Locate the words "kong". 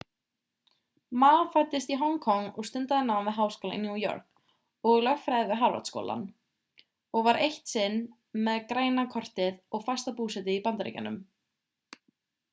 2.21-2.45